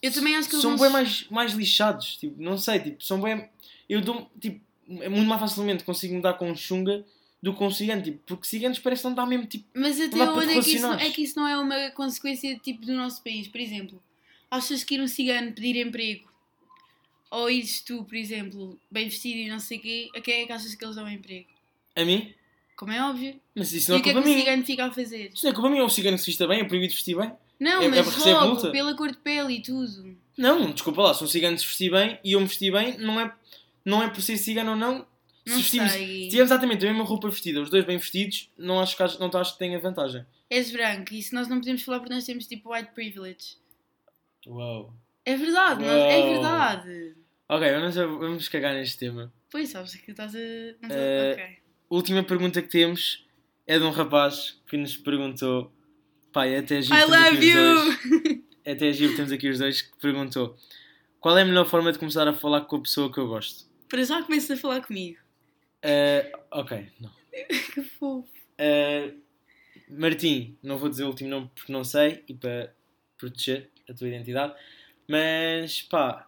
[0.00, 2.16] eu também acho que eles são bem mais, mais lixados.
[2.16, 3.48] Tipo, não sei, tipo, são bem.
[3.88, 4.30] Eu dou.
[4.40, 4.60] Tipo,
[5.00, 7.04] é muito mais facilmente consigo mudar com um chunga
[7.42, 8.00] do que com um cigano.
[8.02, 9.64] Tipo, porque ciganos parece não dá mesmo tipo.
[9.74, 11.04] Mas até Não onde é que, isso, relacionar.
[11.04, 13.48] é que isso não é uma consequência tipo do nosso país?
[13.48, 14.00] Por exemplo,
[14.48, 16.31] achas que ir um cigano pedir emprego
[17.32, 20.46] ou ires tu, por exemplo, bem vestido e não sei o quê, a quem é
[20.46, 21.48] que achas que eles dão emprego?
[21.96, 22.32] A mim?
[22.76, 23.40] Como é óbvio.
[23.54, 24.44] Mas isso E não é o que é que culpa o minha.
[24.44, 25.30] cigano fica a fazer?
[25.32, 25.84] Isso não é culpa minha.
[25.84, 27.32] O cigano que se vista bem é proibido vestir bem.
[27.60, 28.70] Não, É- é mas logo, multa.
[28.70, 30.16] pela cor de pele e tudo.
[30.36, 33.20] Não, desculpa lá, se um cigano se vestir bem e eu me vestir bem, não
[33.20, 33.32] é,
[33.84, 35.06] não é por ser cigano ou não.
[35.44, 36.06] Se Não vestimos, sei.
[36.06, 39.30] se tivermos exatamente a mesma roupa vestida, os dois bem vestidos, não acho que, não
[39.40, 40.24] acho que tenha vantagem.
[40.48, 43.56] És branco, isso nós não podemos falar porque nós temos tipo white privilege.
[44.46, 44.94] Uau.
[45.24, 46.32] É verdade, é Uau.
[46.32, 47.14] verdade.
[47.48, 49.32] Ok, vamos, vamos cagar neste tema.
[49.50, 50.38] Pois sabes que estás a.
[50.38, 51.58] Não tô- Eh, Ok.
[51.90, 53.26] Última pergunta que temos
[53.66, 55.70] é de um rapaz que nos perguntou.
[56.32, 58.24] Pai, até giro, I temos aqui love os dois.
[58.24, 58.44] you!
[58.66, 60.56] Até giro, temos aqui os dois que perguntou
[61.20, 63.68] qual é a melhor forma de começar a falar com a pessoa que eu gosto?
[63.88, 65.18] Para já começas a falar comigo.
[65.82, 67.10] Eh, ok, não.
[67.74, 68.26] Que fofo.
[68.58, 69.20] Uh,
[69.88, 72.74] Martim, não vou dizer o último nome porque não sei e para
[73.18, 74.54] proteger a tua identidade,
[75.12, 76.26] mas pá,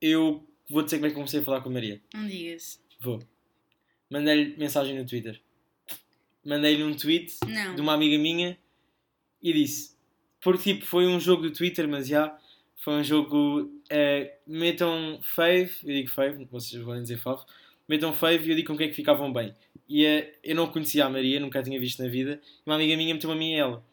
[0.00, 2.00] eu vou dizer como é que comecei a falar com a Maria.
[2.14, 2.80] Não digas.
[3.00, 3.20] Vou.
[4.08, 5.40] Mandei-lhe mensagem no Twitter.
[6.44, 7.74] Mandei-lhe um tweet Não.
[7.74, 8.56] de uma amiga minha
[9.42, 9.96] e disse:
[10.40, 12.38] porque tipo, foi um jogo do Twitter, mas já
[12.76, 13.68] foi um jogo.
[13.90, 17.42] eh, metam fave, eu digo fave, vocês podem dizer fave,
[17.88, 19.52] metam fave e eu digo com quem é que ficavam bem.
[19.88, 22.76] E eh, eu não conhecia a Maria, nunca a tinha visto na vida, e uma
[22.76, 23.84] amiga minha meteu a mim e ela.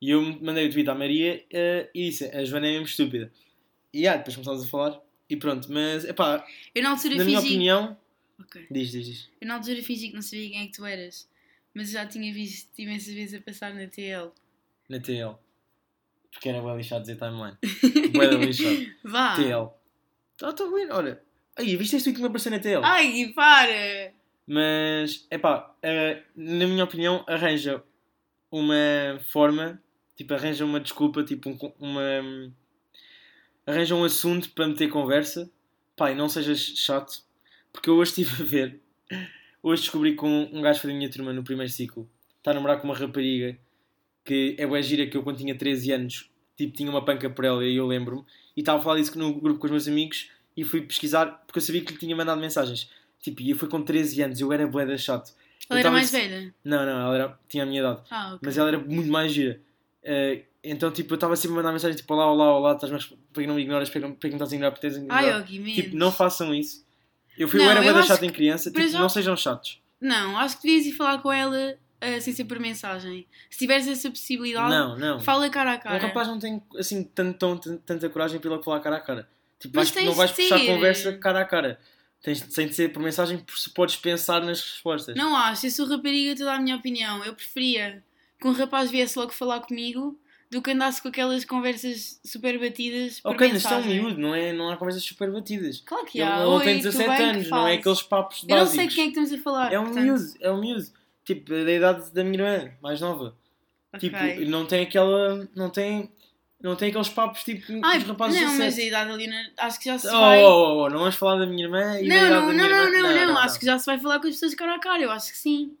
[0.00, 3.32] E eu mandei o tweet à Maria eh, e disse: a Joana é mesmo estúpida.
[3.92, 7.36] E ah, depois começámos a falar e pronto, mas epá, Eu na na minha fingi.
[7.36, 7.98] opinião.
[8.40, 8.66] Ok.
[8.70, 9.30] Diz, diz, diz.
[9.40, 11.28] Eu na altura fingi que não sabia quem é que tu eras.
[11.74, 14.30] Mas já tinha visto imensas vezes a passar na TL.
[14.88, 15.36] Na TL.
[16.32, 17.56] Porque era bem lixado dizer timeline.
[18.12, 18.86] Da lixado.
[19.04, 19.34] Vá!
[19.34, 19.70] TL.
[20.48, 21.22] Estou a ver, olha.
[21.56, 22.84] Aí, viste este tweet que me apareceu na TL?
[22.84, 24.12] Ai, para!
[24.46, 27.82] Mas, epá, eh, na minha opinião, arranja
[28.50, 29.82] uma forma,
[30.18, 32.52] tipo, arranja uma desculpa, tipo, um uma.
[33.64, 35.48] Arranja um assunto para meter conversa.
[36.00, 37.22] E não sejas chato.
[37.72, 38.80] Porque eu hoje estive a ver.
[39.62, 42.08] Hoje descobri que um, um gajo foi da minha turma no primeiro ciclo.
[42.38, 43.58] Está a namorar com uma rapariga
[44.24, 47.44] que é bué gira que eu quando tinha 13 anos, tipo, tinha uma panca por
[47.46, 48.24] ela e eu lembro-me.
[48.54, 51.58] E estava a falar disso no grupo com os meus amigos e fui pesquisar porque
[51.58, 52.90] eu sabia que lhe tinha mandado mensagens.
[53.20, 55.30] Tipo, e eu fui com 13 anos, eu era bué da chato.
[55.30, 55.34] Eu
[55.70, 56.54] Ela era tava mais velha.
[56.62, 58.02] Não, não, ela era, tinha a minha idade.
[58.10, 58.38] Ah, ok.
[58.42, 59.60] Mas ela era muito mais gira.
[60.02, 63.16] Eh, então, tipo, eu estava sempre a mandar mensagens tipo, olá, olá, olá, estás -me...
[63.32, 65.44] porque não me ignoras, porque não porque não estás a ignorar, porque tens a ignorar.
[65.46, 65.72] Ai.
[65.74, 66.86] Tipo, não façam isso.
[67.36, 69.80] Eu fui, Não, era da que- em criança, para tipo, já- não sejam chatos.
[70.00, 73.26] Não, acho que devias ir falar com ela ah, sem ser por mensagem.
[73.50, 75.20] Se tiveres essa possibilidade, Não, não.
[75.20, 75.98] fala cara a Um cara.
[75.98, 79.28] rapaz não tem, assim, tanto, tão- tan- tanta coragem para ele falar cara a cara.
[79.58, 81.78] Tipo, Mas vais- não vais puxar conversa cara a cara.
[82.22, 85.16] Tens, sem de ser por mensagem, se podes pensar nas respostas.
[85.16, 87.24] Não acho, eu sou rapariga, toda a minha opinião.
[87.24, 88.02] Eu preferia
[88.40, 90.18] que um rapaz viesse logo falar comigo
[90.50, 93.20] do que andasse com aquelas conversas super batidas.
[93.24, 94.00] Ok, mas estão mensagem.
[94.02, 95.82] miúdo, não, é, não há conversas super batidas.
[95.84, 96.36] Claro que Ele, há.
[96.38, 98.76] ele Oi, tem tudo 17 bem, que anos, não é aqueles papos Eu não básicos.
[98.76, 99.72] sei quem é que estamos a falar.
[99.72, 100.84] É um portanto, miúdo, é um miúdo.
[101.24, 103.36] Tipo, da idade da minha irmã, mais nova.
[103.94, 104.08] ok.
[104.10, 105.46] Tipo, não tem aquela.
[105.54, 106.10] Não tem.
[106.60, 108.88] Não tem aqueles papos tipo Ai, dos rapazes não, mas a 17.
[108.88, 110.42] idade ali acho que já se Oh, vai.
[110.42, 112.40] oh, oh, oh, não vamos falar da minha irmã e da não, idade não, da
[112.40, 113.26] não, minha não, irmã.
[113.26, 115.00] não, não, acho que já se vai falar com as pessoas cara a cara.
[115.02, 115.76] Eu acho que sim.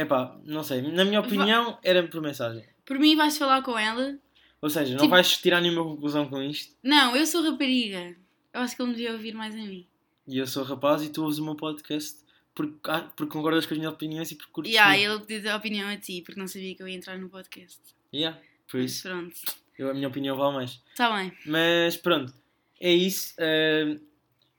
[0.00, 0.82] Epá, não sei.
[0.82, 2.64] Na minha opinião, era por mensagem.
[2.84, 4.18] Por mim, vais falar com ela.
[4.62, 6.74] Ou seja, não Tipo- vais tirar nenhuma conclusão com isto.
[6.82, 8.16] Não, eu sou rapariga.
[8.52, 9.86] Eu acho que ele me devia ouvir mais a mim.
[10.26, 12.18] E eu sou rapaz e tu ouves o meu podcast
[12.54, 15.02] porque, ah, porque concordas com as minhas opiniões e porque curtes Yeah, mim.
[15.04, 17.78] ele pediu a opinião a ti, porque não sabia que eu ia entrar no podcast.
[18.12, 18.38] Yeah,
[18.70, 19.34] por Mas isso, pronto.
[19.78, 20.82] eu, a minha opinião vale mais.
[20.90, 21.32] Está bem.
[21.46, 22.34] Mas pronto,
[22.80, 23.34] é isso.
[23.38, 23.98] eh,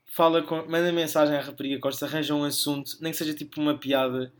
[0.06, 3.78] fala com, manda mensagem à rapariga Costa, arranja um assunto, nem que seja tipo uma
[3.78, 4.32] piada,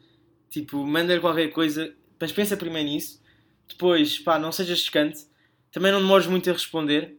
[0.53, 3.21] tipo, manda qualquer coisa, mas pensa primeiro nisso.
[3.69, 5.27] Depois, pá, não sejas chocante,
[5.71, 7.17] também não demores muito a responder.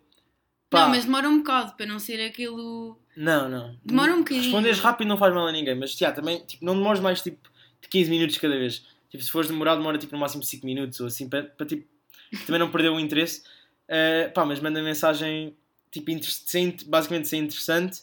[0.70, 3.00] Pá, Não, mas demora um bocado para não ser aquilo.
[3.18, 3.78] não, não.
[3.84, 4.44] Demora um bocadinho.
[4.44, 7.50] Responderes rápido não faz mal a ninguém, mas já, também tipo, não demores mais tipo,
[7.82, 8.86] de 15 minutos cada vez.
[9.10, 11.88] Tipo, se fores demorar, demora tipo, no máximo 5 minutos ou assim, para, para, tipo,
[12.46, 13.44] também não perder o interesse.
[13.88, 15.56] Eh, pá, mas manda mensagem
[15.92, 18.02] tipo, inter- sem- basicamente ser interessante.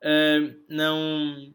[0.00, 1.52] Eh, não,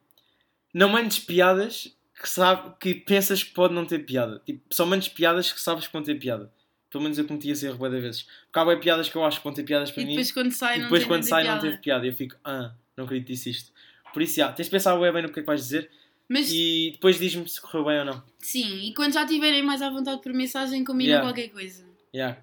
[0.74, 4.42] não mandes piadas que, sabe, que pensas que pode não ter piada.
[4.46, 6.52] Tipo, só mandes piadas que sabes que vão ter piada.
[6.90, 8.26] Pelo menos eu cometi esse erro de vezes.
[8.52, 10.12] Porque há piadas que eu acho que vão ter piadas para E mim.
[10.14, 11.62] depois quando sai, E não depois tem quando sai não piada.
[11.62, 12.06] teve piada.
[12.06, 13.72] E eu fico, ah, não acredito que disse isto.
[14.12, 15.90] Por isso, já, tens de pensar bem no que é que vais dizer
[16.28, 18.24] Mas e depois diz-me se correu bem ou não.
[18.40, 21.28] sim, e quando já estiverem mais à vontade por mensagem, combinam Yeah.
[21.28, 21.86] qualquer coisa.
[22.14, 22.38] Yeah.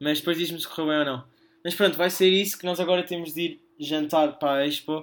[0.00, 1.24] Mas depois diz-me se correu bem ou não.
[1.64, 5.00] Mas pronto, vai ser isso que nós agora temos de ir jantar para a Expo.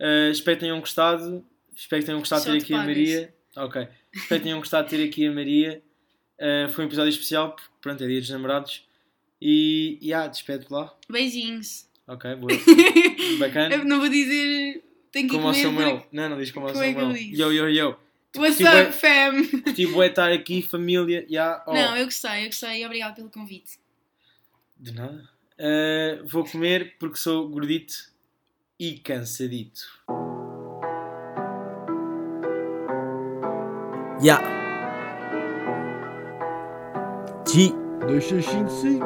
[0.00, 1.44] Uh, espero que tenham gostado.
[1.76, 2.96] Espero que tenham gostado de ter te aqui a pagas.
[2.96, 3.34] Maria.
[3.56, 3.88] Ok.
[4.12, 5.82] Espero que tenham gostado de ter aqui a Maria.
[6.38, 8.86] Uh, foi um episódio especial, porque pronto, é dia dos namorados.
[9.40, 10.94] E, e ah, despede lá.
[11.08, 11.88] Beijinhos.
[12.06, 12.52] Ok, boa.
[13.38, 13.74] Bacana.
[13.76, 14.82] Eu não vou dizer.
[15.12, 15.54] Tenho que Como ao.
[15.54, 16.06] Samuel.
[16.10, 17.12] Não, não diz como ao é que Samuel.
[17.12, 17.38] diz?
[17.38, 17.96] Yo, yo, yo.
[18.36, 19.72] What's Tipo, up, é- fam?
[19.74, 21.24] Tipo, é estar aqui, família.
[21.30, 21.72] Yeah, oh.
[21.72, 22.84] Não, eu gostei, eu gostei.
[22.84, 23.78] Obrigada pelo convite.
[24.76, 25.28] De nada.
[25.56, 27.94] Uh, vou comer porque sou gordito
[28.78, 29.82] e cansadito.
[34.24, 34.42] 呀。
[37.44, 37.74] 七
[38.40, 38.98] 星星